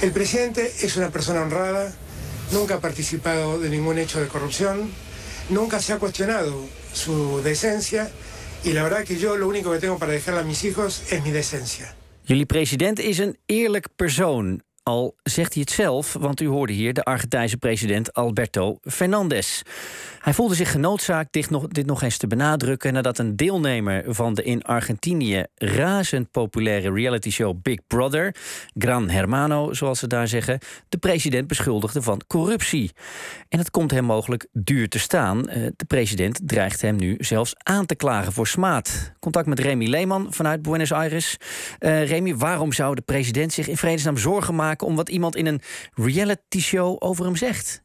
El 0.00 0.12
presidente 0.12 0.72
es 0.82 0.96
una 0.96 1.10
persona 1.10 1.42
honrada, 1.42 1.92
nunca 2.52 2.76
ha 2.76 2.80
participado 2.80 3.58
de 3.58 3.68
ningún 3.68 3.98
hecho 3.98 4.20
de 4.20 4.28
corrupción, 4.28 4.92
nunca 5.50 5.80
se 5.80 5.92
ha 5.92 5.98
cuestionado 5.98 6.54
su 6.92 7.42
decencia 7.42 8.08
y 8.62 8.74
la 8.74 8.84
verdad 8.84 9.04
que 9.04 9.18
yo 9.18 9.36
lo 9.36 9.48
único 9.48 9.72
que 9.72 9.80
tengo 9.80 9.98
para 9.98 10.12
dejarle 10.12 10.40
a 10.40 10.44
mis 10.44 10.62
hijos 10.62 11.02
es 11.10 11.22
mi 11.24 11.32
decencia. 11.32 11.96
Jullie 12.28 12.46
president 12.46 13.00
is 13.00 13.18
een 13.18 13.38
eerlijk 13.46 13.88
persoon. 13.96 14.62
Al 14.88 15.14
zegt 15.22 15.52
hij 15.52 15.62
het 15.62 15.70
zelf, 15.70 16.12
want 16.12 16.40
u 16.40 16.46
hoorde 16.46 16.72
hier 16.72 16.92
de 16.92 17.04
Argentijnse 17.04 17.56
president 17.56 18.12
Alberto 18.12 18.78
Fernandez. 18.82 19.62
Hij 20.18 20.34
voelde 20.34 20.54
zich 20.54 20.70
genoodzaakt 20.70 21.32
dit 21.32 21.50
nog, 21.50 21.68
dit 21.68 21.86
nog 21.86 22.02
eens 22.02 22.16
te 22.16 22.26
benadrukken 22.26 22.92
nadat 22.92 23.18
een 23.18 23.36
deelnemer 23.36 24.04
van 24.06 24.34
de 24.34 24.42
in 24.42 24.62
Argentinië 24.62 25.44
razend 25.54 26.30
populaire 26.30 26.92
realityshow 26.92 27.56
Big 27.62 27.78
Brother, 27.86 28.34
Gran 28.78 29.08
Hermano 29.08 29.72
zoals 29.72 29.98
ze 29.98 30.06
daar 30.06 30.28
zeggen, 30.28 30.58
de 30.88 30.98
president 30.98 31.46
beschuldigde 31.46 32.02
van 32.02 32.20
corruptie. 32.26 32.92
En 33.48 33.58
het 33.58 33.70
komt 33.70 33.90
hem 33.90 34.04
mogelijk 34.04 34.46
duur 34.52 34.88
te 34.88 34.98
staan. 34.98 35.48
Eh, 35.48 35.66
de 35.76 35.84
president 35.84 36.40
dreigt 36.44 36.80
hem 36.80 36.96
nu 36.96 37.16
zelfs 37.18 37.54
aan 37.58 37.86
te 37.86 37.94
klagen 37.94 38.32
voor 38.32 38.46
smaad. 38.46 39.12
Contact 39.20 39.46
met 39.46 39.58
Remy 39.58 39.86
Leeman 39.86 40.26
vanuit 40.30 40.62
Buenos 40.62 40.92
Aires. 40.92 41.36
Uh, 41.80 42.08
Remy, 42.08 42.36
waarom 42.36 42.72
zou 42.72 42.94
de 42.94 43.02
president 43.02 43.52
zich 43.52 43.68
in 43.68 43.76
vredesnaam 43.76 44.16
zorgen 44.16 44.54
maken 44.54 44.77
om 44.82 44.96
wat 44.96 45.08
iemand 45.08 45.36
in 45.36 45.46
een 45.46 45.62
reality-show 45.94 46.96
over 46.98 47.24
hem 47.24 47.36
zegt? 47.36 47.82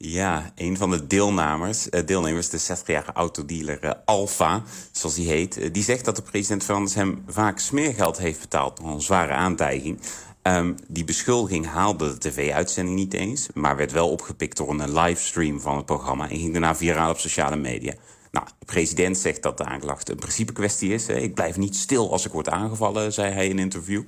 Ja, 0.00 0.52
een 0.54 0.76
van 0.76 0.90
de 0.90 1.06
deelnemers, 1.06 1.88
uh, 1.90 2.06
deelnemers 2.06 2.48
de 2.48 2.60
60-jarige 2.60 3.12
autodealer 3.12 3.84
uh, 3.84 3.90
Alfa, 4.04 4.62
zoals 4.92 5.16
hij 5.16 5.24
heet... 5.24 5.58
Uh, 5.58 5.72
die 5.72 5.82
zegt 5.82 6.04
dat 6.04 6.16
de 6.16 6.22
president 6.22 6.64
Fernandes 6.64 6.94
hem 6.94 7.22
vaak 7.26 7.58
smeergeld 7.58 8.18
heeft 8.18 8.40
betaald... 8.40 8.76
door 8.76 8.90
een 8.90 9.00
zware 9.00 9.32
aantijging. 9.32 10.00
Um, 10.42 10.74
die 10.88 11.04
beschuldiging 11.04 11.66
haalde 11.66 12.12
de 12.12 12.18
tv-uitzending 12.18 12.96
niet 12.96 13.14
eens... 13.14 13.48
maar 13.54 13.76
werd 13.76 13.92
wel 13.92 14.10
opgepikt 14.10 14.56
door 14.56 14.70
een 14.70 14.92
livestream 14.92 15.60
van 15.60 15.76
het 15.76 15.86
programma... 15.86 16.30
en 16.30 16.38
ging 16.38 16.52
daarna 16.52 16.76
viraal 16.76 17.10
op 17.10 17.18
sociale 17.18 17.56
media. 17.56 17.94
Nou, 18.30 18.46
de 18.58 18.64
president 18.64 19.18
zegt 19.18 19.42
dat 19.42 19.56
de 19.56 19.64
aanklacht 19.64 20.08
een 20.08 20.16
principe 20.16 20.52
kwestie 20.52 20.92
is. 20.92 21.08
Ik 21.08 21.34
blijf 21.34 21.56
niet 21.56 21.76
stil 21.76 22.12
als 22.12 22.26
ik 22.26 22.32
word 22.32 22.48
aangevallen, 22.48 23.12
zei 23.12 23.32
hij 23.32 23.44
in 23.44 23.50
een 23.50 23.58
interview... 23.58 24.02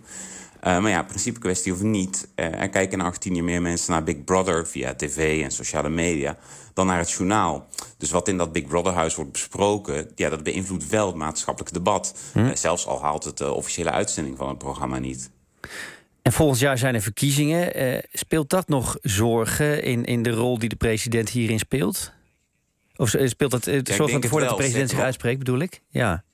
Uh, 0.64 0.78
maar 0.80 0.90
ja, 0.90 1.02
principe 1.02 1.38
kwestie 1.38 1.72
of 1.72 1.82
niet. 1.82 2.28
Uh, 2.36 2.60
er 2.60 2.68
kijken 2.68 2.98
in 2.98 3.04
Argentinië 3.04 3.42
meer 3.42 3.62
mensen 3.62 3.92
naar 3.92 4.02
Big 4.02 4.24
Brother 4.24 4.66
via 4.66 4.94
tv 4.94 5.42
en 5.42 5.50
sociale 5.50 5.88
media 5.88 6.36
dan 6.74 6.86
naar 6.86 6.98
het 6.98 7.10
journaal. 7.10 7.68
Dus 7.98 8.10
wat 8.10 8.28
in 8.28 8.36
dat 8.36 8.52
Big 8.52 8.66
Brother-huis 8.66 9.14
wordt 9.14 9.32
besproken, 9.32 10.10
ja, 10.14 10.28
dat 10.28 10.42
beïnvloedt 10.42 10.88
wel 10.88 11.06
het 11.06 11.16
maatschappelijk 11.16 11.74
debat. 11.74 12.14
Hm? 12.32 12.38
Uh, 12.38 12.50
zelfs 12.54 12.86
al 12.86 13.02
haalt 13.02 13.24
het 13.24 13.38
de 13.38 13.52
officiële 13.52 13.90
uitzending 13.90 14.36
van 14.36 14.48
het 14.48 14.58
programma 14.58 14.98
niet. 14.98 15.30
En 16.22 16.32
volgend 16.32 16.58
jaar 16.58 16.78
zijn 16.78 16.94
er 16.94 17.02
verkiezingen. 17.02 18.02
speelt 18.12 18.50
dat 18.50 18.68
nog 18.68 18.96
zorgen 19.02 19.82
in, 19.82 20.04
in 20.04 20.22
de 20.22 20.30
rol 20.30 20.58
die 20.58 20.68
de 20.68 20.76
president 20.76 21.30
hierin 21.30 21.58
speelt? 21.58 22.12
Of 22.96 23.14
speelt 23.24 23.50
dat 23.50 23.64
ja, 23.64 23.80
zorg 23.84 24.10
van 24.10 24.20
dat 24.20 24.48
de 24.48 24.54
president 24.54 24.90
zich 24.90 25.00
uitspreekt, 25.00 25.38
bedoel 25.38 25.58
ik? 25.58 25.80
Ja. 25.88 26.24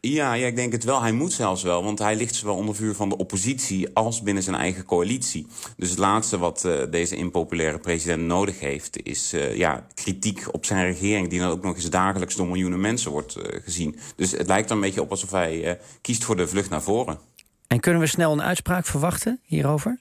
Ja, 0.00 0.32
ja, 0.32 0.46
ik 0.46 0.56
denk 0.56 0.72
het 0.72 0.84
wel. 0.84 1.02
Hij 1.02 1.12
moet 1.12 1.32
zelfs 1.32 1.62
wel, 1.62 1.84
want 1.84 1.98
hij 1.98 2.16
ligt 2.16 2.34
zowel 2.34 2.56
onder 2.56 2.74
vuur 2.74 2.94
van 2.94 3.08
de 3.08 3.16
oppositie 3.16 3.88
als 3.94 4.22
binnen 4.22 4.42
zijn 4.42 4.56
eigen 4.56 4.84
coalitie. 4.84 5.46
Dus 5.76 5.90
het 5.90 5.98
laatste 5.98 6.38
wat 6.38 6.62
uh, 6.66 6.82
deze 6.90 7.16
impopulaire 7.16 7.78
president 7.78 8.22
nodig 8.22 8.60
heeft, 8.60 9.02
is 9.02 9.34
uh, 9.34 9.56
ja, 9.56 9.86
kritiek 9.94 10.48
op 10.50 10.64
zijn 10.64 10.84
regering, 10.84 11.28
die 11.28 11.40
dan 11.40 11.50
ook 11.50 11.62
nog 11.62 11.74
eens 11.74 11.90
dagelijks 11.90 12.34
door 12.34 12.46
miljoenen 12.46 12.80
mensen 12.80 13.10
wordt 13.10 13.36
uh, 13.36 13.44
gezien. 13.62 13.98
Dus 14.16 14.30
het 14.30 14.46
lijkt 14.46 14.70
er 14.70 14.74
een 14.74 14.82
beetje 14.82 15.02
op 15.02 15.10
alsof 15.10 15.30
hij 15.30 15.80
kiest 16.00 16.24
voor 16.24 16.36
de 16.36 16.48
vlucht 16.48 16.70
naar 16.70 16.82
voren. 16.82 17.18
En 17.66 17.80
kunnen 17.80 18.00
we 18.00 18.06
snel 18.06 18.32
een 18.32 18.42
uitspraak 18.42 18.86
verwachten 18.86 19.40
hierover? 19.42 19.98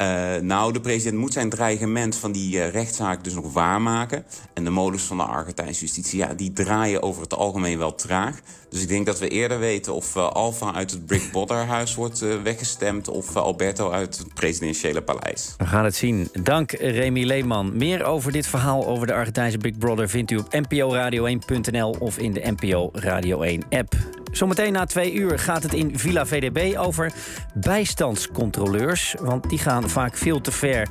Uh, 0.00 0.36
nou, 0.36 0.72
de 0.72 0.80
president 0.80 1.18
moet 1.20 1.32
zijn 1.32 1.48
dreigement 1.48 2.16
van 2.16 2.32
die 2.32 2.56
uh, 2.56 2.70
rechtszaak 2.70 3.24
dus 3.24 3.34
nog 3.34 3.52
waarmaken. 3.52 4.24
En 4.54 4.64
de 4.64 4.70
modus 4.70 5.02
van 5.02 5.16
de 5.16 5.22
Argentijnse 5.22 5.80
justitie, 5.80 6.18
ja, 6.18 6.34
die 6.34 6.52
draaien 6.52 7.02
over 7.02 7.22
het 7.22 7.34
algemeen 7.34 7.78
wel 7.78 7.94
traag. 7.94 8.40
Dus 8.68 8.82
ik 8.82 8.88
denk 8.88 9.06
dat 9.06 9.18
we 9.18 9.28
eerder 9.28 9.58
weten 9.58 9.94
of 9.94 10.16
uh, 10.16 10.28
Alfa 10.28 10.74
uit 10.74 10.90
het 10.90 11.06
Brick 11.06 11.30
Brother-huis 11.30 11.94
wordt 11.94 12.42
weggestemd... 12.42 13.08
of 13.08 13.36
Alberto 13.36 13.90
uit 13.90 14.18
het 14.18 14.34
presidentiële 14.34 15.02
paleis. 15.02 15.54
We 15.56 15.66
gaan 15.66 15.84
het 15.84 15.96
zien. 15.96 16.28
Dank, 16.42 16.72
Remy 16.72 17.24
Leeman. 17.24 17.76
Meer 17.76 18.04
over 18.04 18.32
dit 18.32 18.46
verhaal 18.46 18.86
over 18.86 19.06
de 19.06 19.14
Argentijnse 19.14 19.58
Big 19.58 19.78
Brother... 19.78 20.08
vindt 20.08 20.30
u 20.30 20.36
op 20.36 20.54
nporadio1.nl 20.54 21.96
of 21.98 22.18
in 22.18 22.32
de 22.32 22.54
NPO 22.56 22.90
Radio 22.92 23.44
1-app. 23.44 24.17
Zometeen 24.32 24.72
na 24.72 24.84
twee 24.84 25.12
uur 25.12 25.38
gaat 25.38 25.62
het 25.62 25.74
in 25.74 25.98
Villa 25.98 26.26
VDB 26.26 26.78
over 26.78 27.12
bijstandscontroleurs. 27.54 29.14
Want 29.20 29.48
die 29.48 29.58
gaan 29.58 29.88
vaak 29.88 30.16
veel 30.16 30.40
te 30.40 30.52
ver 30.52 30.88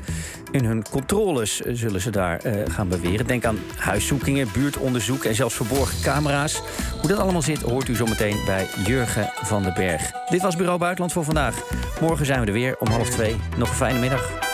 in 0.51 0.65
hun 0.65 0.83
controles, 0.89 1.61
eh, 1.61 1.73
zullen 1.75 2.01
ze 2.01 2.09
daar 2.09 2.45
uh, 2.45 2.53
gaan 2.69 2.87
beweren. 2.87 3.27
Denk 3.27 3.45
aan 3.45 3.59
huiszoekingen, 3.75 4.47
buurtonderzoek 4.53 5.23
en 5.23 5.35
zelfs 5.35 5.55
verborgen 5.55 6.01
camera's. 6.01 6.61
Hoe 6.99 7.09
dat 7.09 7.19
allemaal 7.19 7.41
zit, 7.41 7.61
hoort 7.61 7.87
u 7.87 7.95
zometeen 7.95 8.37
bij 8.45 8.67
Jurgen 8.85 9.29
van 9.33 9.63
den 9.63 9.73
Berg. 9.73 10.11
Dit 10.29 10.41
was 10.41 10.55
Bureau 10.55 10.79
Buitenland 10.79 11.13
voor 11.13 11.23
vandaag. 11.23 11.55
Morgen 12.01 12.25
zijn 12.25 12.39
we 12.39 12.45
er 12.45 12.53
weer 12.53 12.75
om 12.79 12.87
half 12.87 13.09
twee. 13.09 13.35
Nog 13.57 13.69
een 13.69 13.75
fijne 13.75 13.99
middag. 13.99 14.46